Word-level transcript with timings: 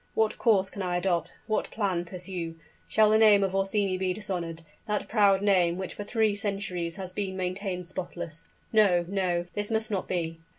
What 0.15 0.39
course 0.39 0.71
can 0.71 0.81
I 0.81 0.97
adopt? 0.97 1.31
what 1.45 1.69
plan 1.69 2.05
pursue? 2.05 2.55
Shall 2.89 3.11
the 3.11 3.19
name 3.19 3.43
of 3.43 3.53
Orsini 3.53 3.99
be 3.99 4.13
dishonored 4.13 4.63
that 4.87 5.07
proud 5.07 5.43
name 5.43 5.77
which 5.77 5.93
for 5.93 6.03
three 6.03 6.33
centuries 6.33 6.95
has 6.95 7.13
been 7.13 7.37
maintained 7.37 7.87
spotless? 7.87 8.45
No, 8.73 9.05
no 9.07 9.45
this 9.53 9.69
must 9.69 9.91
not 9.91 10.07
be!" 10.07 10.39